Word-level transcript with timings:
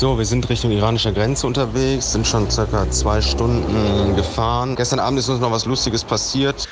So, 0.00 0.16
wir 0.16 0.24
sind 0.24 0.48
Richtung 0.48 0.70
iranischer 0.70 1.12
Grenze 1.12 1.46
unterwegs, 1.46 2.12
sind 2.12 2.26
schon 2.26 2.50
circa 2.50 2.90
zwei 2.90 3.20
Stunden 3.20 4.16
gefahren. 4.16 4.74
Gestern 4.74 4.98
Abend 4.98 5.18
ist 5.18 5.28
uns 5.28 5.40
noch 5.40 5.52
was 5.52 5.66
Lustiges 5.66 6.04
passiert. 6.04 6.70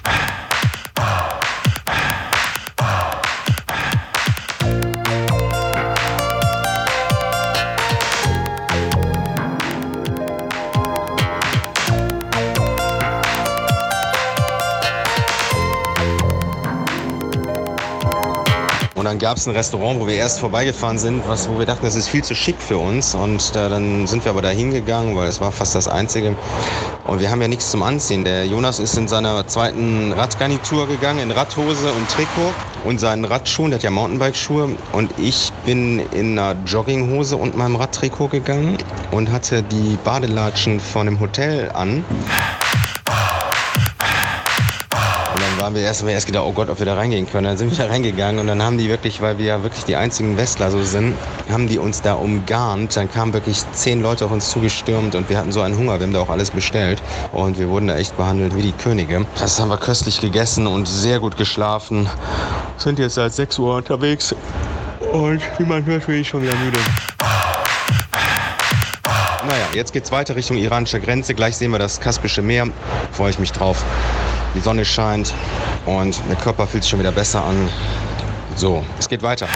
Dann 19.08 19.18
gab 19.18 19.38
es 19.38 19.46
ein 19.46 19.56
Restaurant, 19.56 19.98
wo 20.00 20.06
wir 20.06 20.16
erst 20.16 20.38
vorbeigefahren 20.38 20.98
sind, 20.98 21.26
was, 21.26 21.48
wo 21.48 21.58
wir 21.58 21.64
dachten, 21.64 21.86
das 21.86 21.94
ist 21.94 22.08
viel 22.08 22.22
zu 22.22 22.34
schick 22.34 22.60
für 22.60 22.76
uns. 22.76 23.14
Und 23.14 23.56
da, 23.56 23.70
dann 23.70 24.06
sind 24.06 24.22
wir 24.24 24.30
aber 24.30 24.42
da 24.42 24.50
hingegangen, 24.50 25.16
weil 25.16 25.28
es 25.28 25.40
war 25.40 25.50
fast 25.50 25.74
das 25.74 25.88
Einzige. 25.88 26.36
Und 27.06 27.20
wir 27.20 27.30
haben 27.30 27.40
ja 27.40 27.48
nichts 27.48 27.70
zum 27.70 27.82
Anziehen. 27.82 28.24
Der 28.24 28.44
Jonas 28.44 28.78
ist 28.78 28.98
in 28.98 29.08
seiner 29.08 29.46
zweiten 29.46 30.12
Radgarnitur 30.12 30.86
gegangen, 30.86 31.20
in 31.20 31.30
Radhose 31.30 31.90
und 31.90 32.06
Trikot 32.10 32.52
und 32.84 33.00
seinen 33.00 33.24
Radschuhen, 33.24 33.70
der 33.70 33.78
hat 33.78 33.82
ja 33.82 33.90
Mountainbike-Schuhe. 33.90 34.76
Und 34.92 35.10
ich 35.16 35.52
bin 35.64 36.00
in 36.12 36.38
einer 36.38 36.54
Jogginghose 36.66 37.38
und 37.38 37.56
meinem 37.56 37.76
Radtrikot 37.76 38.28
gegangen 38.28 38.76
und 39.10 39.32
hatte 39.32 39.62
die 39.62 39.96
Badelatschen 40.04 40.80
von 40.80 41.06
dem 41.06 41.18
Hotel 41.18 41.70
an. 41.72 42.04
Waren 45.60 45.74
wir 45.74 45.82
erst, 45.82 46.00
haben 46.00 46.06
wir 46.06 46.14
erst 46.14 46.26
gedacht, 46.26 46.44
oh 46.46 46.52
Gott, 46.52 46.70
ob 46.70 46.78
wir 46.78 46.86
da 46.86 46.94
reingehen 46.94 47.28
können. 47.28 47.46
Dann 47.46 47.56
sind 47.56 47.70
wir 47.70 47.84
da 47.84 47.90
reingegangen 47.90 48.38
und 48.40 48.46
dann 48.46 48.62
haben 48.62 48.78
die 48.78 48.88
wirklich, 48.88 49.20
weil 49.20 49.38
wir 49.38 49.46
ja 49.46 49.62
wirklich 49.62 49.84
die 49.84 49.96
einzigen 49.96 50.36
Westler 50.36 50.70
so 50.70 50.82
sind, 50.84 51.16
haben 51.50 51.66
die 51.66 51.78
uns 51.78 52.00
da 52.00 52.14
umgarnt. 52.14 52.96
Dann 52.96 53.10
kamen 53.10 53.32
wirklich 53.32 53.62
zehn 53.72 54.00
Leute 54.00 54.24
auf 54.24 54.30
uns 54.30 54.50
zugestürmt 54.50 55.16
und 55.16 55.28
wir 55.28 55.36
hatten 55.36 55.50
so 55.50 55.60
einen 55.60 55.76
Hunger. 55.76 55.98
Wir 55.98 56.06
haben 56.06 56.12
da 56.12 56.20
auch 56.20 56.28
alles 56.28 56.52
bestellt 56.52 57.02
und 57.32 57.58
wir 57.58 57.68
wurden 57.68 57.88
da 57.88 57.96
echt 57.96 58.16
behandelt 58.16 58.54
wie 58.56 58.62
die 58.62 58.72
Könige. 58.72 59.26
Das 59.38 59.58
haben 59.58 59.68
wir 59.68 59.78
köstlich 59.78 60.20
gegessen 60.20 60.66
und 60.68 60.86
sehr 60.86 61.18
gut 61.18 61.36
geschlafen. 61.36 62.08
Sind 62.76 63.00
jetzt 63.00 63.14
seit 63.14 63.32
6 63.32 63.58
Uhr 63.58 63.76
unterwegs 63.76 64.34
und 65.12 65.40
wie 65.58 65.64
man 65.64 65.84
hört, 65.84 66.06
bin 66.06 66.20
ich 66.20 66.28
schon 66.28 66.42
wieder 66.42 66.54
müde. 66.56 66.78
Naja, 69.46 69.66
jetzt 69.74 69.92
geht's 69.92 70.12
weiter 70.12 70.36
Richtung 70.36 70.56
iranische 70.58 71.00
Grenze. 71.00 71.34
Gleich 71.34 71.56
sehen 71.56 71.70
wir 71.72 71.78
das 71.78 72.00
Kaspische 72.00 72.42
Meer. 72.42 72.68
Freue 73.12 73.30
ich 73.30 73.38
mich 73.38 73.50
drauf. 73.50 73.84
Die 74.54 74.60
Sonne 74.60 74.84
scheint 74.84 75.34
und 75.86 76.20
der 76.28 76.36
Körper 76.36 76.66
fühlt 76.66 76.82
sich 76.82 76.90
schon 76.90 77.00
wieder 77.00 77.12
besser 77.12 77.44
an. 77.44 77.68
So, 78.56 78.84
es 78.98 79.08
geht 79.08 79.22
weiter. 79.22 79.46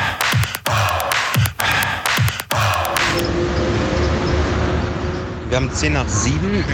Wir 5.48 5.56
haben 5.56 5.70
10 5.70 5.92
nach 5.92 6.08
7. 6.08 6.64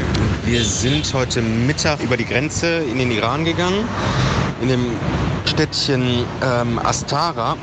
Wir 0.44 0.64
sind 0.64 1.12
heute 1.12 1.42
Mittag 1.42 2.00
über 2.00 2.16
die 2.16 2.24
Grenze 2.24 2.76
in 2.76 2.98
den 2.98 3.10
Iran 3.10 3.44
gegangen. 3.44 3.88
In 4.62 4.68
dem 4.68 4.86
Städtchen 5.46 6.24
ähm, 6.44 6.78
Astara. 6.78 7.56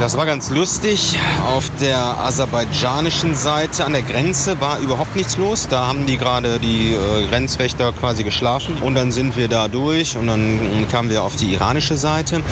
Das 0.00 0.16
war 0.16 0.26
ganz 0.26 0.50
lustig. 0.50 1.18
Auf 1.46 1.70
der 1.80 1.98
aserbaidschanischen 1.98 3.34
Seite 3.34 3.84
an 3.84 3.92
der 3.92 4.02
Grenze 4.02 4.60
war 4.60 4.78
überhaupt 4.80 5.14
nichts 5.14 5.36
los. 5.36 5.68
Da 5.68 5.86
haben 5.86 6.04
die 6.04 6.18
gerade 6.18 6.58
die 6.58 6.94
äh, 6.94 7.26
Grenzwächter 7.28 7.92
quasi 7.92 8.24
geschlafen. 8.24 8.76
Und 8.82 8.96
dann 8.96 9.12
sind 9.12 9.36
wir 9.36 9.48
da 9.48 9.68
durch 9.68 10.16
und 10.16 10.26
dann 10.26 10.86
kamen 10.90 11.10
wir 11.10 11.22
auf 11.22 11.36
die 11.36 11.54
iranische 11.54 11.96
Seite. 11.96 12.42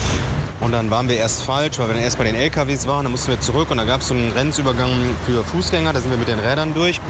Und 0.61 0.71
dann 0.71 0.89
waren 0.89 1.09
wir 1.09 1.17
erst 1.17 1.43
falsch, 1.43 1.77
weil 1.77 1.89
wir 1.89 1.95
dann 1.95 2.03
erst 2.03 2.17
bei 2.17 2.23
den 2.23 2.35
LKWs 2.35 2.87
waren. 2.87 3.03
Dann 3.03 3.11
mussten 3.11 3.29
wir 3.29 3.41
zurück 3.41 3.69
und 3.69 3.77
da 3.77 3.83
gab 3.83 4.01
es 4.01 4.07
so 4.07 4.13
einen 4.13 4.33
Grenzübergang 4.33 4.91
für 5.25 5.43
Fußgänger. 5.43 5.91
Da 5.91 5.99
sind 5.99 6.11
wir 6.11 6.17
mit 6.17 6.29
den 6.29 6.39
Rädern 6.39 6.73
durch. 6.73 7.01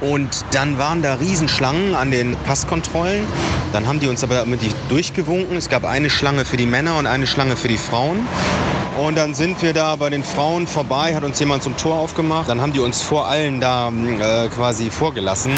Und 0.00 0.44
dann 0.52 0.78
waren 0.78 1.00
da 1.00 1.14
Riesenschlangen 1.14 1.94
an 1.94 2.10
den 2.10 2.36
Passkontrollen. 2.44 3.24
Dann 3.72 3.86
haben 3.86 4.00
die 4.00 4.08
uns 4.08 4.24
aber 4.24 4.44
mit 4.46 4.60
durchgewunken. 4.88 5.56
Es 5.56 5.68
gab 5.68 5.84
eine 5.84 6.10
Schlange 6.10 6.44
für 6.44 6.56
die 6.56 6.66
Männer 6.66 6.98
und 6.98 7.06
eine 7.06 7.26
Schlange 7.26 7.56
für 7.56 7.68
die 7.68 7.78
Frauen. 7.78 8.26
Und 8.98 9.16
dann 9.16 9.34
sind 9.34 9.62
wir 9.62 9.72
da 9.72 9.96
bei 9.96 10.10
den 10.10 10.24
Frauen 10.24 10.66
vorbei, 10.66 11.14
hat 11.14 11.24
uns 11.24 11.38
jemand 11.38 11.62
zum 11.62 11.76
Tor 11.76 11.96
aufgemacht. 11.96 12.48
Dann 12.48 12.60
haben 12.60 12.72
die 12.72 12.80
uns 12.80 13.02
vor 13.02 13.28
allen 13.28 13.60
da 13.60 13.88
äh, 13.90 14.48
quasi 14.48 14.90
vorgelassen. 14.90 15.52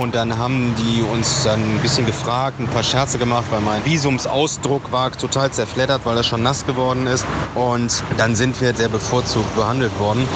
Und 0.00 0.14
dann 0.14 0.36
haben 0.36 0.74
die 0.76 1.02
uns 1.02 1.44
dann 1.44 1.60
ein 1.60 1.78
bisschen 1.80 2.04
gefragt, 2.04 2.58
ein 2.58 2.66
paar 2.66 2.82
Scherze 2.82 3.18
gemacht, 3.18 3.44
weil 3.50 3.60
mein 3.60 3.84
Visumsausdruck 3.84 4.90
war 4.90 5.12
total 5.12 5.50
zerfleddert, 5.50 6.02
weil 6.04 6.16
das 6.16 6.26
schon 6.26 6.42
nass 6.42 6.66
geworden 6.66 7.06
ist. 7.06 7.24
Und 7.54 8.02
dann 8.16 8.34
sind 8.34 8.60
wir 8.60 8.74
sehr 8.74 8.88
bevorzugt 8.88 9.54
behandelt 9.54 9.96
worden. 9.98 10.26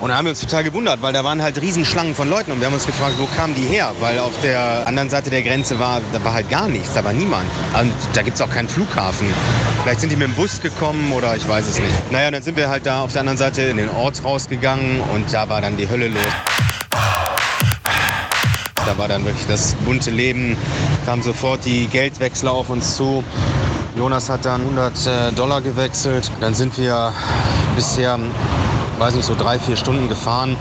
Und 0.00 0.10
da 0.10 0.16
haben 0.16 0.26
wir 0.26 0.30
uns 0.30 0.40
total 0.40 0.62
gewundert, 0.62 1.02
weil 1.02 1.12
da 1.12 1.24
waren 1.24 1.42
halt 1.42 1.60
Riesenschlangen 1.60 2.14
von 2.14 2.28
Leuten 2.28 2.52
und 2.52 2.60
wir 2.60 2.66
haben 2.66 2.74
uns 2.74 2.86
gefragt, 2.86 3.14
wo 3.18 3.26
kamen 3.36 3.54
die 3.54 3.62
her? 3.62 3.92
Weil 3.98 4.18
auf 4.18 4.32
der 4.42 4.86
anderen 4.86 5.10
Seite 5.10 5.30
der 5.30 5.42
Grenze 5.42 5.78
war, 5.78 6.00
da 6.12 6.22
war 6.22 6.34
halt 6.34 6.48
gar 6.50 6.68
nichts, 6.68 6.92
da 6.94 7.02
war 7.02 7.12
niemand. 7.12 7.46
Und 7.80 7.92
da 8.12 8.22
gibt 8.22 8.36
es 8.36 8.42
auch 8.42 8.50
keinen 8.50 8.68
Flughafen. 8.68 9.28
Vielleicht 9.82 10.00
sind 10.00 10.10
die 10.10 10.16
mit 10.16 10.28
dem 10.28 10.34
Bus 10.34 10.60
gekommen 10.60 11.12
oder 11.12 11.34
ich 11.34 11.48
weiß 11.48 11.66
es 11.66 11.78
nicht. 11.80 12.12
Naja, 12.12 12.30
dann 12.30 12.42
sind 12.42 12.56
wir 12.56 12.68
halt 12.68 12.86
da 12.86 13.02
auf 13.02 13.12
der 13.12 13.20
anderen 13.20 13.38
Seite 13.38 13.62
in 13.62 13.78
den 13.78 13.88
Ort 13.90 14.22
rausgegangen 14.22 15.00
und 15.14 15.32
da 15.32 15.48
war 15.48 15.60
dann 15.60 15.76
die 15.76 15.88
Hölle 15.88 16.08
los. 16.08 16.67
Da 18.88 18.96
war 18.96 19.06
dann 19.06 19.22
wirklich 19.26 19.46
das 19.46 19.74
bunte 19.84 20.10
Leben, 20.10 20.56
kamen 21.04 21.22
sofort 21.22 21.62
die 21.66 21.88
Geldwechsler 21.88 22.52
auf 22.52 22.70
uns 22.70 22.96
zu. 22.96 23.22
Jonas 23.98 24.30
hat 24.30 24.46
dann 24.46 24.62
100 24.62 25.38
Dollar 25.38 25.60
gewechselt. 25.60 26.30
Dann 26.40 26.54
sind 26.54 26.78
wir 26.78 27.12
bisher, 27.76 28.18
weiß 28.98 29.14
nicht, 29.14 29.26
so 29.26 29.34
drei, 29.34 29.58
vier 29.58 29.76
Stunden 29.76 30.08
gefahren. 30.08 30.56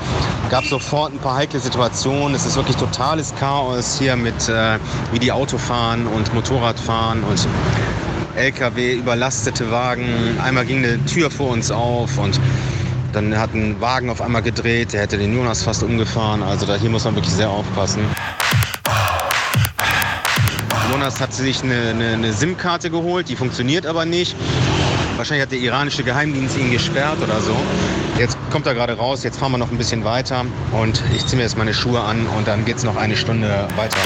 Gab 0.49 0.65
sofort 0.65 1.13
ein 1.13 1.19
paar 1.19 1.37
heikle 1.37 1.61
Situationen. 1.61 2.35
Es 2.35 2.45
ist 2.45 2.57
wirklich 2.57 2.75
totales 2.75 3.33
Chaos 3.39 3.97
hier 3.97 4.17
mit, 4.17 4.49
äh, 4.49 4.77
wie 5.13 5.19
die 5.19 5.31
Auto 5.31 5.57
fahren 5.57 6.05
und 6.05 6.33
Motorradfahren 6.33 7.23
und 7.23 7.47
LKW, 8.35 8.95
überlastete 8.95 9.71
Wagen. 9.71 10.37
Einmal 10.43 10.65
ging 10.65 10.79
eine 10.79 11.03
Tür 11.05 11.31
vor 11.31 11.51
uns 11.51 11.71
auf 11.71 12.17
und 12.17 12.41
dann 13.17 13.37
hat 13.37 13.53
ein 13.55 13.81
Wagen 13.81 14.11
auf 14.11 14.21
einmal 14.21 14.43
gedreht, 14.43 14.93
der 14.93 15.01
hätte 15.01 15.17
den 15.17 15.35
Jonas 15.35 15.63
fast 15.63 15.81
umgefahren. 15.81 16.43
Also 16.43 16.67
da 16.67 16.75
hier 16.75 16.89
muss 16.89 17.03
man 17.03 17.15
wirklich 17.15 17.33
sehr 17.33 17.49
aufpassen. 17.49 18.03
Jonas 20.91 21.19
hat 21.19 21.33
sich 21.33 21.63
eine, 21.63 21.89
eine, 21.89 22.13
eine 22.13 22.31
SIM-Karte 22.31 22.91
geholt, 22.91 23.27
die 23.27 23.35
funktioniert 23.35 23.87
aber 23.87 24.05
nicht. 24.05 24.35
Wahrscheinlich 25.17 25.43
hat 25.43 25.51
der 25.51 25.59
iranische 25.59 26.03
Geheimdienst 26.03 26.57
ihn 26.59 26.71
gesperrt 26.71 27.17
oder 27.21 27.41
so. 27.41 27.55
Jetzt 28.19 28.37
kommt 28.51 28.67
er 28.67 28.75
gerade 28.75 28.95
raus, 28.95 29.23
jetzt 29.23 29.39
fahren 29.39 29.51
wir 29.51 29.57
noch 29.57 29.71
ein 29.71 29.77
bisschen 29.77 30.03
weiter 30.03 30.45
und 30.71 31.01
ich 31.15 31.25
ziehe 31.25 31.37
mir 31.37 31.43
jetzt 31.43 31.57
meine 31.57 31.73
Schuhe 31.73 31.99
an 32.01 32.27
und 32.37 32.47
dann 32.47 32.65
geht 32.65 32.77
es 32.77 32.83
noch 32.83 32.97
eine 32.97 33.17
Stunde 33.17 33.67
weiter. 33.75 33.97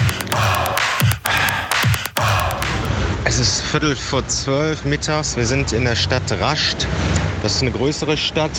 Es 3.25 3.39
ist 3.39 3.61
Viertel 3.61 3.95
vor 3.95 4.25
zwölf 4.27 4.85
mittags. 4.85 5.35
Wir 5.35 5.45
sind 5.45 5.73
in 5.73 5.83
der 5.83 5.95
Stadt 5.95 6.23
Rasht. 6.39 6.87
Das 7.43 7.55
ist 7.55 7.61
eine 7.61 7.71
größere 7.71 8.17
Stadt 8.17 8.51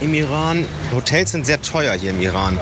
im 0.00 0.14
Iran. 0.14 0.64
Hotels 0.94 1.32
sind 1.32 1.46
sehr 1.46 1.60
teuer 1.60 1.94
hier 1.94 2.10
im 2.10 2.20
Iran. 2.20 2.58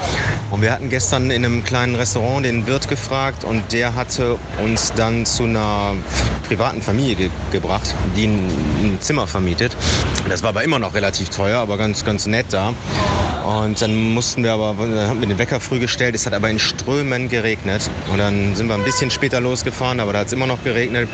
Und 0.50 0.62
wir 0.62 0.72
hatten 0.72 0.88
gestern 0.90 1.30
in 1.30 1.44
einem 1.44 1.64
kleinen 1.64 1.94
Restaurant 1.94 2.44
den 2.44 2.66
Wirt 2.66 2.88
gefragt 2.88 3.44
und 3.44 3.72
der 3.72 3.94
hatte 3.94 4.38
uns 4.62 4.92
dann 4.94 5.26
zu 5.26 5.44
einer 5.44 5.94
privaten 6.46 6.82
Familie 6.82 7.16
ge 7.16 7.30
gebracht, 7.50 7.94
die 8.16 8.26
ein, 8.26 8.46
ein 8.82 8.98
Zimmer 9.00 9.26
vermietet. 9.26 9.76
Das 10.28 10.42
war 10.42 10.50
aber 10.50 10.64
immer 10.64 10.78
noch 10.78 10.94
relativ 10.94 11.30
teuer, 11.30 11.58
aber 11.58 11.76
ganz, 11.76 12.04
ganz 12.04 12.26
nett 12.26 12.46
da. 12.50 12.74
Und 13.44 13.80
dann 13.82 14.14
mussten 14.14 14.42
wir 14.42 14.52
aber, 14.52 14.76
haben 14.78 15.20
wir 15.20 15.28
den 15.28 15.38
Wecker 15.38 15.60
früh 15.60 15.78
gestellt, 15.78 16.14
es 16.14 16.24
hat 16.24 16.32
aber 16.32 16.48
in 16.48 16.58
Strömen 16.58 17.28
geregnet. 17.28 17.90
Und 18.10 18.18
dann 18.18 18.56
sind 18.56 18.68
wir 18.68 18.74
ein 18.74 18.84
bisschen 18.84 19.10
später 19.10 19.40
losgefahren, 19.40 20.00
aber 20.00 20.12
da 20.12 20.20
hat 20.20 20.28
es 20.28 20.32
immer 20.32 20.46
noch 20.46 20.62
geregnet. 20.64 21.08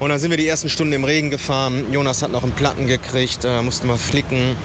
Und 0.00 0.08
dann 0.08 0.18
sind 0.18 0.30
wir 0.30 0.38
die 0.38 0.48
ersten 0.48 0.68
Stunden 0.68 0.94
im 0.94 1.04
Regen 1.04 1.30
gefahren. 1.30 1.92
Jonas 1.92 2.22
hat 2.22 2.30
noch 2.30 2.42
einen 2.42 2.52
Platten 2.52 2.86
gekriegt, 2.86 3.44
da 3.44 3.62
mussten 3.62 3.86
wir 3.88 3.98
flicken. 3.98 4.56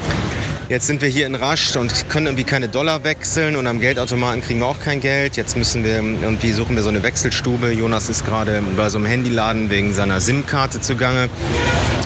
Jetzt 0.67 0.87
sind 0.87 0.99
wir 1.03 1.09
hier 1.09 1.27
in 1.27 1.35
Rasch 1.35 1.75
und 1.75 2.09
können 2.09 2.25
irgendwie 2.25 2.43
keine 2.43 2.67
Dollar 2.67 3.03
wechseln 3.03 3.55
und 3.55 3.67
am 3.67 3.79
Geldautomaten 3.79 4.41
kriegen 4.41 4.61
wir 4.61 4.65
auch 4.65 4.79
kein 4.79 4.99
Geld. 4.99 5.37
Jetzt 5.37 5.55
müssen 5.55 5.83
wir 5.83 5.97
irgendwie 5.97 6.51
suchen 6.53 6.75
wir 6.75 6.81
so 6.81 6.89
eine 6.89 7.03
Wechselstube. 7.03 7.71
Jonas 7.71 8.09
ist 8.09 8.25
gerade 8.25 8.63
bei 8.75 8.89
so 8.89 8.97
einem 8.97 9.05
Handyladen 9.05 9.69
wegen 9.69 9.93
seiner 9.93 10.19
SIM-Karte 10.19 10.81
zugange. 10.81 11.29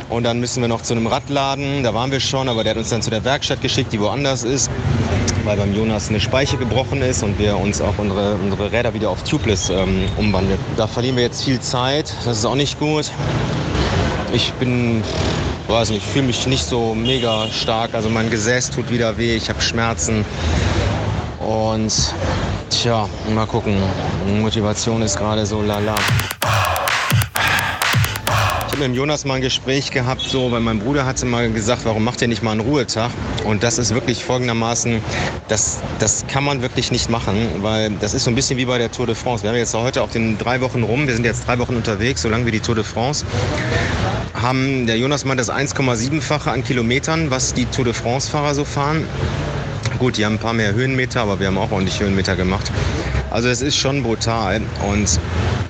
Und 0.10 0.24
dann 0.26 0.42
müssen 0.42 0.60
wir 0.60 0.68
noch 0.68 0.82
zu 0.82 0.94
einem 0.94 1.08
Radladen. 1.08 1.84
Da 1.84 1.94
waren 1.94 2.12
wir 2.12 2.20
schon, 2.20 2.50
aber 2.50 2.66
der 2.66 2.72
hat 2.72 2.78
uns 2.80 2.90
dann 2.90 3.02
zu 3.02 3.10
der 3.10 3.24
Werkstatt 3.24 3.62
geschickt, 3.62 3.94
die 3.94 4.00
woanders 4.02 4.44
ist, 4.44 4.70
weil 5.46 5.56
beim 5.56 5.74
Jonas 5.74 6.10
eine 6.10 6.20
Speiche 6.20 6.58
gebrochen 6.58 7.02
ist 7.02 7.24
und 7.24 7.40
wir 7.40 7.56
uns 7.56 7.80
auch 7.80 7.98
unsere, 7.98 8.36
unsere 8.36 8.74
Räder 8.74 8.94
wieder 8.94 9.10
auf 9.10 9.24
Tubeless 9.24 9.70
ähm, 9.70 10.04
umwandeln. 10.18 10.60
Da 10.76 10.86
verlieren 10.86 11.16
wir 11.16 11.24
jetzt 11.24 11.46
viel 11.46 11.62
Zeit. 11.62 12.14
Das 12.26 12.40
ist 12.40 12.46
auch 12.46 12.56
nicht 12.56 12.78
gut. 12.78 13.10
Ich 14.34 14.52
bin 14.54 15.02
weiß 15.70 15.92
nicht, 15.92 16.04
ich 16.04 16.12
fühle 16.12 16.26
mich 16.26 16.48
nicht 16.48 16.66
so 16.66 16.96
mega 16.96 17.48
stark. 17.52 17.94
Also 17.94 18.10
mein 18.10 18.30
Gesäß 18.30 18.72
tut 18.72 18.90
wieder 18.90 19.18
weh, 19.18 19.36
ich 19.36 19.50
habe 19.50 19.62
Schmerzen. 19.62 20.26
Und 21.40 21.94
tja, 22.70 23.08
mal 23.34 23.46
gucken. 23.46 23.78
Motivation 24.42 25.02
ist 25.04 25.18
gerade 25.18 25.46
so 25.46 25.62
lala. 25.62 25.96
Ich 28.66 28.74
habe 28.74 28.78
mit 28.78 28.88
dem 28.88 28.94
Jonas 28.96 29.26
mal 29.26 29.36
ein 29.36 29.42
Gespräch 29.42 29.92
gehabt, 29.92 30.22
so, 30.22 30.52
weil 30.52 30.60
mein 30.60 30.80
Bruder 30.80 31.06
hatte 31.06 31.26
mal 31.26 31.52
gesagt, 31.52 31.86
warum 31.86 32.04
macht 32.04 32.22
ihr 32.22 32.28
nicht 32.28 32.42
mal 32.42 32.52
einen 32.52 32.62
Ruhetag? 32.62 33.12
Und 33.46 33.62
das 33.62 33.78
ist 33.78 33.94
wirklich 33.94 34.24
folgendermaßen, 34.24 35.02
das, 35.50 35.80
das 36.00 36.26
kann 36.28 36.44
man 36.44 36.62
wirklich 36.62 36.92
nicht 36.92 37.10
machen, 37.10 37.48
weil 37.62 37.92
das 38.00 38.14
ist 38.14 38.24
so 38.24 38.32
ein 38.32 38.36
bisschen 38.36 38.58
wie 38.58 38.66
bei 38.66 38.78
der 38.78 38.92
Tour 38.92 39.06
de 39.06 39.16
France. 39.16 39.44
Wir 39.44 39.52
haben 39.52 39.58
jetzt 39.58 39.74
heute 39.74 40.02
auf 40.02 40.12
den 40.12 40.38
drei 40.38 40.62
Wochen 40.62 40.84
rum, 40.84 41.08
wir 41.08 41.14
sind 41.14 41.26
jetzt 41.26 41.48
drei 41.48 41.60
Wochen 41.60 41.76
unterwegs, 41.76 42.22
so 42.22 42.30
lange 42.30 42.46
wie 42.46 42.52
die 42.52 42.60
Tour 42.60 42.76
de 42.76 42.84
France 42.84 43.26
haben, 44.42 44.88
der 44.88 44.98
Jonas 44.98 45.26
meint, 45.26 45.40
das 45.40 45.52
1,7-fache 45.52 46.52
an 46.52 46.64
Kilometern, 46.64 47.32
was 47.32 47.54
die 47.54 47.66
Tour 47.66 47.86
de 47.86 47.94
France-Fahrer 47.94 48.56
so 48.56 48.66
fahren. 48.66 49.06
Gut, 49.98 50.18
die 50.18 50.26
haben 50.26 50.36
ein 50.36 50.40
paar 50.40 50.54
mehr 50.54 50.74
Höhenmeter, 50.74 51.22
aber 51.22 51.40
wir 51.40 51.48
haben 51.48 51.58
auch 51.58 51.72
ordentlich 51.72 52.00
Höhenmeter 52.00 52.36
gemacht. 52.36 52.72
Also 53.32 53.50
es 53.50 53.62
ist 53.62 53.76
schon 53.76 54.02
brutal 54.02 54.62
und 54.88 55.20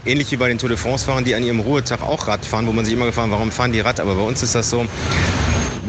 ähnlich 0.06 0.32
wie 0.32 0.38
bei 0.38 0.48
den 0.48 0.58
Tour 0.58 0.70
de 0.70 0.78
France-Fahrern, 0.78 1.24
die 1.24 1.36
an 1.36 1.44
ihrem 1.44 1.60
Ruhetag 1.60 2.02
auch 2.02 2.28
Rad 2.28 2.46
fahren, 2.46 2.68
wo 2.68 2.72
man 2.72 2.86
sich 2.86 2.94
immer 2.94 3.06
gefragt, 3.06 3.32
warum 3.32 3.52
fahren 3.52 3.72
die 3.72 3.80
Rad? 3.80 4.00
Aber 4.00 4.16
bei 4.16 4.22
uns 4.22 4.44
ist 4.44 4.56
das 4.56 4.70
so, 4.70 4.86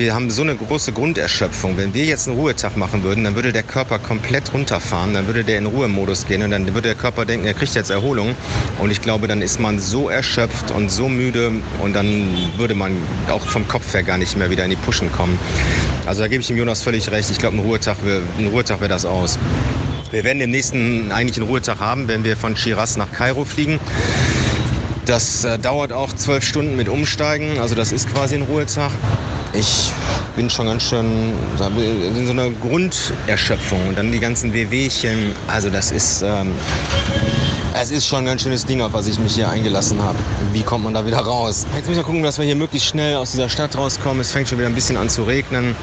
wir 0.00 0.14
haben 0.14 0.30
so 0.30 0.40
eine 0.40 0.56
große 0.56 0.92
Grunderschöpfung. 0.92 1.76
Wenn 1.76 1.92
wir 1.92 2.06
jetzt 2.06 2.26
einen 2.26 2.38
Ruhetag 2.38 2.74
machen 2.74 3.02
würden, 3.02 3.22
dann 3.24 3.34
würde 3.34 3.52
der 3.52 3.62
Körper 3.62 3.98
komplett 3.98 4.54
runterfahren, 4.54 5.12
dann 5.12 5.26
würde 5.26 5.44
der 5.44 5.58
in 5.58 5.66
Ruhemodus 5.66 6.26
gehen 6.26 6.42
und 6.42 6.52
dann 6.52 6.64
würde 6.68 6.88
der 6.88 6.94
Körper 6.94 7.26
denken, 7.26 7.46
er 7.46 7.52
kriegt 7.52 7.74
jetzt 7.74 7.90
Erholung. 7.90 8.34
Und 8.78 8.90
ich 8.90 9.02
glaube, 9.02 9.28
dann 9.28 9.42
ist 9.42 9.60
man 9.60 9.78
so 9.78 10.08
erschöpft 10.08 10.70
und 10.70 10.90
so 10.90 11.10
müde 11.10 11.52
und 11.82 11.92
dann 11.92 12.34
würde 12.56 12.74
man 12.74 12.96
auch 13.28 13.46
vom 13.46 13.68
Kopf 13.68 13.92
her 13.92 14.02
gar 14.02 14.16
nicht 14.16 14.38
mehr 14.38 14.48
wieder 14.48 14.64
in 14.64 14.70
die 14.70 14.76
Puschen 14.76 15.12
kommen. 15.12 15.38
Also 16.06 16.22
da 16.22 16.28
gebe 16.28 16.40
ich 16.40 16.46
dem 16.46 16.56
Jonas 16.56 16.80
völlig 16.80 17.10
recht. 17.10 17.30
Ich 17.30 17.38
glaube, 17.38 17.58
ein 17.58 17.60
Ruhetag, 17.60 17.98
ein 18.38 18.46
Ruhetag 18.46 18.80
wäre 18.80 18.88
das 18.88 19.04
aus. 19.04 19.38
Wir 20.10 20.24
werden 20.24 20.38
den 20.38 20.50
nächsten 20.50 21.12
eigentlich 21.12 21.36
einen 21.36 21.46
Ruhetag 21.46 21.78
haben, 21.78 22.08
wenn 22.08 22.24
wir 22.24 22.38
von 22.38 22.56
Shiraz 22.56 22.96
nach 22.96 23.12
Kairo 23.12 23.44
fliegen. 23.44 23.78
Das 25.04 25.44
äh, 25.44 25.58
dauert 25.58 25.92
auch 25.92 26.14
zwölf 26.14 26.42
Stunden 26.44 26.76
mit 26.76 26.88
Umsteigen, 26.88 27.58
also 27.58 27.74
das 27.74 27.92
ist 27.92 28.08
quasi 28.10 28.36
ein 28.36 28.42
Ruhetag. 28.42 28.92
Ich 29.52 29.90
bin 30.36 30.48
schon 30.48 30.66
ganz 30.66 30.84
schön 30.84 31.34
in 31.58 32.26
so 32.26 32.32
einer 32.32 32.50
Grunderschöpfung 32.50 33.88
und 33.88 33.98
dann 33.98 34.12
die 34.12 34.20
ganzen 34.20 34.52
Wehwehchen. 34.52 35.34
Also 35.48 35.70
das 35.70 35.90
ist, 35.90 36.22
ähm, 36.22 36.52
es 37.74 37.90
ist 37.90 38.06
schon 38.06 38.20
ein 38.20 38.26
ganz 38.26 38.42
schönes 38.42 38.64
Ding, 38.64 38.80
auf 38.80 38.92
was 38.92 39.08
ich 39.08 39.18
mich 39.18 39.34
hier 39.34 39.48
eingelassen 39.48 40.00
habe. 40.00 40.18
Wie 40.52 40.62
kommt 40.62 40.84
man 40.84 40.94
da 40.94 41.04
wieder 41.04 41.18
raus? 41.18 41.66
Jetzt 41.74 41.88
müssen 41.88 41.98
wir 41.98 42.04
gucken, 42.04 42.22
dass 42.22 42.38
wir 42.38 42.44
hier 42.44 42.54
möglichst 42.54 42.88
schnell 42.88 43.16
aus 43.16 43.32
dieser 43.32 43.48
Stadt 43.48 43.76
rauskommen. 43.76 44.20
Es 44.20 44.30
fängt 44.30 44.48
schon 44.48 44.58
wieder 44.58 44.68
ein 44.68 44.74
bisschen 44.74 44.96
an 44.96 45.08
zu 45.08 45.24
regnen. 45.24 45.74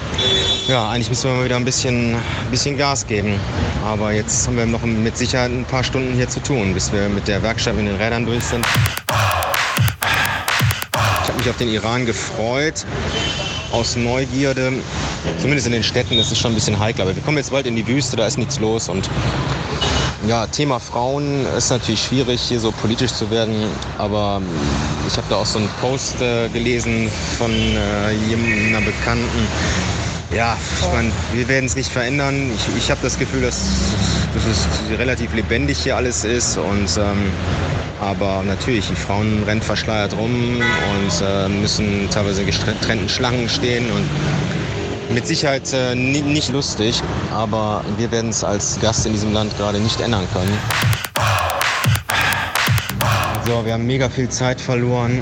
Ja, 0.68 0.90
eigentlich 0.90 1.10
müssen 1.10 1.30
wir 1.30 1.36
mal 1.36 1.46
wieder 1.46 1.58
ein 1.58 1.66
bisschen, 1.66 2.16
ein 2.16 2.52
bisschen 2.52 2.78
Gas 2.78 3.06
geben. 3.06 3.38
Aber 3.86 4.14
jetzt 4.14 4.48
haben 4.48 4.56
wir 4.56 4.66
noch 4.66 4.84
mit 4.84 5.18
Sicherheit 5.18 5.52
ein 5.52 5.66
paar 5.66 5.84
Stunden 5.84 6.14
hier 6.14 6.30
zu 6.30 6.40
tun, 6.42 6.74
bis 6.74 6.94
wir 6.94 7.10
mit 7.10 7.28
der 7.28 7.44
Werkstatt 7.44 7.76
mit 7.76 7.86
den 7.86 7.98
Rädern 7.98 8.26
durch 8.26 8.44
sind. 8.44 8.66
Ich 11.24 11.28
habe 11.30 11.38
mich 11.38 11.50
auf 11.50 11.58
den 11.58 11.70
Iran 11.70 12.06
gefreut 12.06 12.86
aus 13.72 13.96
Neugierde. 13.96 14.74
Zumindest 15.40 15.68
in 15.68 15.74
den 15.74 15.84
Städten 15.84 16.18
ist 16.18 16.32
es 16.32 16.40
schon 16.40 16.52
ein 16.52 16.56
bisschen 16.56 16.80
heikler. 16.80 17.06
Aber 17.06 17.16
wir 17.16 17.24
kommen 17.24 17.38
jetzt 17.38 17.52
bald 17.52 17.66
in 17.66 17.76
die 17.76 17.88
Wüste, 17.88 18.16
da 18.16 18.28
ist 18.28 18.38
nichts 18.38 18.60
los. 18.60 18.90
Und 18.90 19.10
ja, 20.28 20.48
Thema 20.48 20.80
Frauen 20.80 21.46
ist 21.58 21.70
natürlich 21.70 22.04
schwierig, 22.04 22.42
hier 22.42 22.60
so 22.60 22.72
politisch 22.72 23.14
zu 23.14 23.30
werden. 23.30 23.66
Aber 23.98 24.42
ich 25.08 25.16
habe 25.18 25.28
da 25.30 25.38
auch 25.38 25.46
so 25.46 25.60
einen 25.60 25.70
Post 25.80 26.22
äh, 26.22 26.50
gelesen 26.50 27.10
von 27.38 27.52
äh, 27.52 28.12
jemandem 28.30 28.86
Bekannten. 28.86 29.48
Ja, 30.36 30.58
ich 30.82 30.94
meine, 30.94 31.12
wir 31.34 31.48
werden 31.48 31.66
es 31.66 31.76
nicht 31.76 31.90
verändern. 31.90 32.52
Ich, 32.56 32.84
ich 32.84 32.92
habe 32.92 33.00
das 33.02 33.18
Gefühl, 33.18 33.42
dass 33.42 33.62
es 34.50 34.68
relativ 34.98 35.34
lebendig 35.34 35.80
hier 35.80 35.96
alles 35.96 36.24
ist. 36.24 36.58
Und 36.58 36.98
ähm, 36.98 37.32
aber 38.00 38.44
natürlich, 38.44 38.88
die 38.88 38.96
Frauen 38.96 39.44
rennen 39.46 39.62
verschleiert 39.62 40.16
rum 40.18 40.62
und 40.62 41.26
äh, 41.26 41.50
müssen 41.50 42.10
teilweise 42.12 42.46
getrennten 42.46 43.10
Schlangen 43.10 43.50
stehen 43.50 43.90
und 43.92 44.08
mit 45.14 45.26
Sicherheit 45.26 45.72
äh, 45.74 45.96
nicht 45.96 46.52
lustig, 46.52 47.02
aber 47.34 47.84
wir 47.98 48.12
werden 48.12 48.30
es 48.30 48.44
als 48.44 48.80
Gast 48.80 49.06
in 49.06 49.14
diesem 49.14 49.34
Land 49.34 49.58
gerade 49.58 49.80
nicht 49.80 50.00
ändern 50.02 50.28
können. 50.34 50.58
So, 53.48 53.66
wir 53.66 53.74
haben 53.74 53.88
mega 53.88 54.10
viel 54.10 54.28
Zeit 54.30 54.60
verloren. 54.60 55.22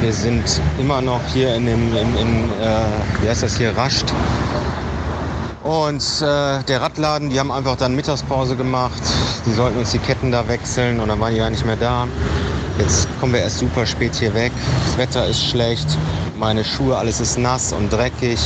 Wir 0.00 0.12
sind 0.12 0.60
immer 0.78 1.00
noch 1.00 1.20
hier 1.32 1.54
in 1.54 1.66
dem, 1.66 1.96
in, 1.96 2.16
in 2.16 2.44
äh, 2.60 3.22
wie 3.22 3.28
heißt 3.28 3.42
das 3.42 3.56
hier, 3.56 3.76
Rascht. 3.76 4.12
Und 5.62 6.02
äh, 6.22 6.62
der 6.64 6.80
Radladen, 6.80 7.28
die 7.28 7.38
haben 7.38 7.52
einfach 7.52 7.76
dann 7.76 7.94
Mittagspause 7.94 8.56
gemacht. 8.56 9.02
Die 9.44 9.52
sollten 9.52 9.78
uns 9.78 9.90
die 9.90 9.98
Ketten 9.98 10.32
da 10.32 10.48
wechseln 10.48 11.00
und 11.00 11.08
dann 11.08 11.20
waren 11.20 11.34
die 11.34 11.38
gar 11.40 11.50
nicht 11.50 11.66
mehr 11.66 11.76
da. 11.76 12.08
Jetzt 12.78 13.08
kommen 13.20 13.34
wir 13.34 13.40
erst 13.40 13.58
super 13.58 13.84
spät 13.84 14.14
hier 14.14 14.32
weg. 14.32 14.52
Das 14.86 14.96
Wetter 14.96 15.26
ist 15.26 15.44
schlecht, 15.44 15.86
meine 16.38 16.64
Schuhe, 16.64 16.96
alles 16.96 17.20
ist 17.20 17.36
nass 17.36 17.74
und 17.74 17.92
dreckig. 17.92 18.38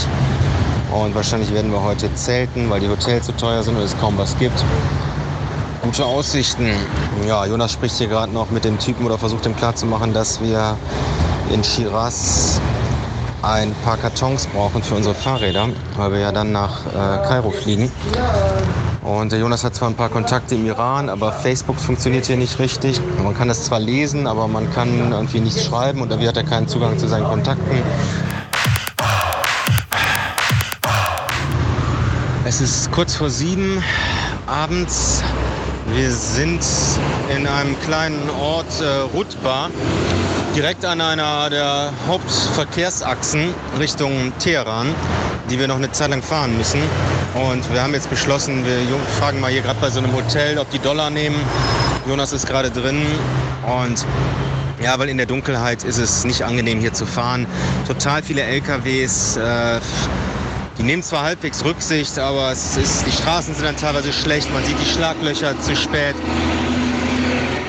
Und 0.93 1.15
wahrscheinlich 1.15 1.53
werden 1.53 1.71
wir 1.71 1.83
heute 1.83 2.13
zelten, 2.15 2.69
weil 2.69 2.81
die 2.81 2.89
Hotels 2.89 3.27
so 3.27 3.33
teuer 3.33 3.63
sind 3.63 3.77
und 3.77 3.83
es 3.83 3.97
kaum 3.99 4.19
was 4.19 4.37
gibt. 4.39 4.65
Gute 5.83 6.05
Aussichten. 6.05 6.71
Ja, 7.29 7.47
Jonas 7.47 7.73
spricht 7.73 7.97
hier 7.97 8.09
gerade 8.09 8.33
noch 8.33 8.51
mit 8.51 8.65
dem 8.65 8.79
Typen 8.79 9.07
oder 9.07 9.19
versucht 9.19 9.47
ihm 9.47 9.55
klarzumachen, 9.55 10.13
dass 10.13 10.41
wir 10.41 10.77
in 11.53 11.63
Shiraz 11.63 12.61
ein 13.45 13.75
paar 13.85 13.99
Kartons 13.99 14.47
brauchen 14.47 14.83
für 14.83 14.95
unsere 14.95 15.15
Fahrräder, 15.15 15.69
weil 15.97 16.13
wir 16.13 16.21
ja 16.21 16.33
dann 16.33 16.53
nach 16.53 16.87
äh, 16.87 17.27
Kairo 17.29 17.51
fliegen. 17.51 17.93
Und 19.03 19.33
der 19.33 19.39
Jonas 19.39 19.65
hat 19.65 19.75
zwar 19.75 19.89
ein 19.89 19.95
paar 19.95 20.09
Kontakte 20.09 20.55
im 20.55 20.65
Iran, 20.67 21.11
aber 21.11 21.31
Facebook 21.31 21.79
funktioniert 21.79 22.25
hier 22.25 22.39
nicht 22.39 22.59
richtig. 22.59 23.01
Man 23.23 23.35
kann 23.37 23.49
das 23.49 23.65
zwar 23.65 23.81
lesen, 23.81 24.27
aber 24.27 24.49
man 24.49 24.73
kann 24.73 25.13
irgendwie 25.13 25.41
nichts 25.41 25.65
schreiben 25.65 26.01
und 26.01 26.11
irgendwie 26.11 26.29
hat 26.29 26.39
er 26.39 26.45
keinen 26.45 26.69
Zugang 26.69 26.99
zu 26.99 27.07
seinen 27.07 27.25
Kontakten. 27.25 27.83
Es 32.47 32.63
ist 32.63 32.91
kurz 32.93 33.15
vor 33.15 33.29
sieben 33.29 33.83
abends. 34.47 35.23
Wir 35.93 36.11
sind 36.11 36.65
in 37.35 37.47
einem 37.47 37.79
kleinen 37.81 38.31
Ort 38.31 38.81
äh, 38.81 39.01
Rutba 39.15 39.69
direkt 40.55 40.85
an 40.85 41.01
einer 41.01 41.51
der 41.51 41.93
Hauptverkehrsachsen 42.07 43.53
Richtung 43.79 44.33
Teheran, 44.39 44.95
die 45.51 45.59
wir 45.59 45.67
noch 45.67 45.77
eine 45.77 45.91
Zeit 45.91 46.11
lang 46.11 46.23
fahren 46.23 46.57
müssen. 46.57 46.81
Und 47.35 47.73
wir 47.73 47.83
haben 47.83 47.93
jetzt 47.93 48.09
beschlossen, 48.09 48.65
wir 48.65 48.79
fragen 49.19 49.41
mal 49.41 49.51
hier 49.51 49.63
gerade 49.63 49.81
bei 49.81 49.91
so 49.91 49.99
einem 49.99 50.13
Hotel, 50.13 50.59
ob 50.59 50.71
die 50.71 50.79
Dollar 50.79 51.11
nehmen. 51.11 51.37
Jonas 52.07 52.33
ist 52.33 52.47
gerade 52.47 52.71
drin 52.71 53.05
und 53.67 54.05
ja, 54.81 54.97
weil 54.99 55.09
in 55.09 55.17
der 55.17 55.27
Dunkelheit 55.27 55.83
ist 55.83 55.99
es 55.99 56.25
nicht 56.25 56.43
angenehm 56.43 56.79
hier 56.79 56.93
zu 56.93 57.07
fahren. 57.07 57.47
Total 57.89 58.23
viele 58.23 58.43
LKWs. 58.43 59.37
Äh, 59.37 59.81
die 60.79 60.83
nehmen 60.83 61.03
zwar 61.03 61.23
halbwegs 61.23 61.65
Rücksicht, 61.65 62.19
aber 62.19 62.51
es 62.51 62.77
ist, 62.77 63.07
die 63.07 63.13
Straßen 63.13 63.55
sind 63.55 63.65
dann 63.65 63.77
teilweise 63.77 64.13
schlecht. 64.13 64.53
Man 64.53 64.65
sieht 64.65 64.79
die 64.81 64.87
Schlaglöcher 64.87 65.59
zu 65.61 65.75
spät. 65.75 66.17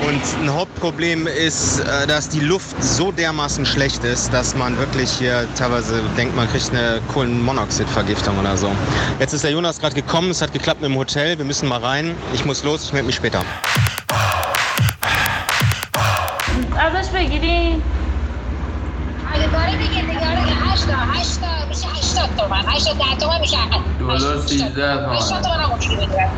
Und 0.07 0.21
ein 0.43 0.53
Hauptproblem 0.53 1.27
ist, 1.27 1.79
äh, 1.79 2.07
dass 2.07 2.27
die 2.29 2.39
Luft 2.39 2.81
so 2.83 3.11
dermaßen 3.11 3.65
schlecht 3.65 4.03
ist, 4.03 4.33
dass 4.33 4.55
man 4.55 4.77
wirklich 4.77 5.11
hier 5.11 5.47
teilweise 5.55 6.01
denkt, 6.17 6.35
man 6.35 6.47
kriegt 6.49 6.69
eine 6.71 7.01
Kohlenmonoxidvergiftung 7.13 8.37
oder 8.39 8.57
so. 8.57 8.71
Jetzt 9.19 9.33
ist 9.33 9.43
der 9.43 9.51
Jonas 9.51 9.79
gerade 9.79 9.95
gekommen, 9.95 10.31
es 10.31 10.41
hat 10.41 10.53
geklappt 10.53 10.81
mit 10.81 10.89
dem 10.89 10.97
Hotel, 10.97 11.37
wir 11.37 11.45
müssen 11.45 11.67
mal 11.69 11.79
rein. 11.79 12.15
Ich 12.33 12.45
muss 12.45 12.63
los, 12.63 12.85
ich 12.85 12.93
melde 12.93 13.07
mich 13.07 13.15
später. 13.15 13.41
ازش 16.79 17.09
بگیریم 17.09 17.81
اگه 19.33 19.47
داره 19.47 19.71
دیگه 19.77 20.01
دیگه 20.01 20.55
هشتا 20.65 20.93
هشتا 21.13 21.65
میشه 21.69 21.87
هشتاد 21.87 22.29
تومن 22.37 22.63
هشتاد 22.67 22.97
ده 22.97 23.15
تومن 23.19 23.39
میشه 23.41 23.57
دلار 23.99 24.19
13 24.19 24.69
تومن. 24.69 25.15
هشتاد 25.15 25.43
تومن 25.43 25.59
هم 25.59 25.71
اونجوری 25.71 25.95
میگیرن 25.95 26.29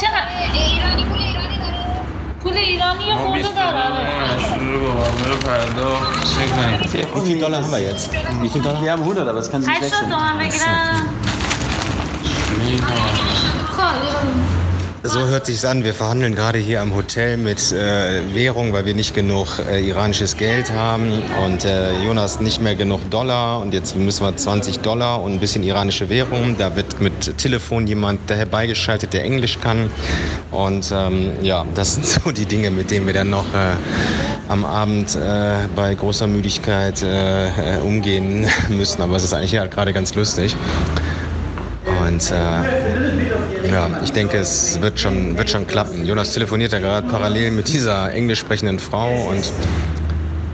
چقدر 0.00 0.87
nur 2.99 3.33
bis 3.33 3.47
Wie 7.15 7.21
viele 7.27 7.39
Dollar 7.39 7.63
haben 7.63 7.71
wir 7.71 7.79
jetzt? 7.79 8.09
Wie 8.41 8.49
viele 8.49 8.63
Dollar? 8.63 8.81
Wir 8.81 8.91
haben 8.91 9.01
100, 9.01 9.27
aber 9.27 9.39
es 9.39 9.49
kann 9.49 9.61
sich 9.61 9.69
wechseln. 9.69 10.11
100 10.11 10.11
Dollar 10.11 10.29
haben 10.29 10.39
wir 10.39 10.47
gerade. 10.47 10.59
So 15.03 15.25
hört 15.27 15.45
sich's 15.45 15.63
an. 15.63 15.85
Wir 15.85 15.93
verhandeln 15.93 16.35
gerade 16.35 16.57
hier 16.57 16.81
am 16.81 16.93
Hotel 16.93 17.37
mit 17.37 17.71
äh, 17.71 18.21
Währung, 18.33 18.73
weil 18.73 18.85
wir 18.85 18.93
nicht 18.93 19.15
genug 19.15 19.47
äh, 19.59 19.79
iranisches 19.79 20.35
Geld 20.35 20.73
haben 20.73 21.23
und 21.45 21.63
äh, 21.63 22.03
Jonas 22.03 22.41
nicht 22.41 22.61
mehr 22.61 22.75
genug 22.75 23.09
Dollar 23.09 23.61
und 23.61 23.73
jetzt 23.73 23.95
müssen 23.95 24.25
wir 24.25 24.35
20 24.35 24.79
Dollar 24.79 25.21
und 25.21 25.31
ein 25.31 25.39
bisschen 25.39 25.63
iranische 25.63 26.09
Währung. 26.09 26.57
Da 26.57 26.75
wird 26.75 26.99
mit 26.99 27.37
Telefon 27.37 27.87
jemand 27.87 28.29
herbeigeschaltet, 28.29 29.13
der 29.13 29.23
Englisch 29.23 29.61
kann 29.61 29.89
und 30.51 30.91
ähm, 30.91 31.31
ja, 31.41 31.65
das 31.75 31.93
sind 31.93 32.05
so 32.25 32.31
die 32.33 32.45
Dinge, 32.45 32.69
mit 32.69 32.91
denen 32.91 33.07
wir 33.07 33.13
dann 33.13 33.29
noch 33.29 33.45
äh, 33.53 33.75
am 34.49 34.65
Abend 34.65 35.15
äh, 35.15 35.67
bei 35.77 35.95
großer 35.95 36.27
Müdigkeit 36.27 37.01
äh, 37.03 37.77
äh, 37.77 37.79
umgehen 37.79 38.47
müssen. 38.67 39.01
Aber 39.01 39.15
es 39.15 39.23
ist 39.23 39.33
eigentlich 39.33 39.53
ja 39.53 39.65
gerade 39.65 39.93
ganz 39.93 40.13
lustig. 40.13 40.57
Und 42.05 42.31
äh, 42.31 43.69
ja, 43.71 43.89
ich 44.03 44.11
denke, 44.11 44.37
es 44.37 44.79
wird 44.81 44.99
schon, 44.99 45.37
wird 45.37 45.49
schon 45.49 45.65
klappen. 45.67 46.05
Jonas 46.05 46.33
telefoniert 46.33 46.71
ja 46.73 46.79
gerade 46.79 47.07
parallel 47.07 47.51
mit 47.51 47.67
dieser 47.67 48.11
englisch 48.13 48.39
sprechenden 48.39 48.79
Frau 48.79 49.29
und 49.29 49.51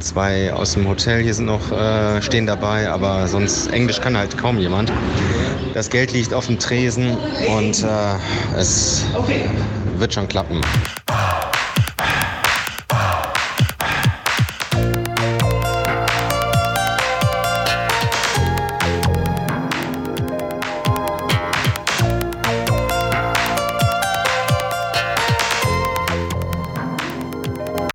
Zwei 0.06 0.54
aus 0.54 0.74
dem 0.74 0.88
Hotel 0.88 1.24
hier 1.24 1.34
sind 1.34 1.46
noch 1.46 1.72
äh, 1.72 2.22
stehen 2.22 2.46
dabei, 2.46 2.89
aber 2.89 3.27
sonst 3.27 3.72
Englisch 3.74 4.00
kann 4.00 4.15
halt 4.15 4.38
kaum 4.38 4.60
jemand. 4.60 4.92
Das 5.74 5.89
Geld 5.89 6.13
liegt 6.13 6.32
auf 6.32 6.46
dem 6.46 6.60
Tresen 6.60 7.18
und 7.58 7.84
äh, 7.84 8.58
es 8.58 9.04
wird 9.98 10.13
schon 10.13 10.27
klappen. 10.27 10.62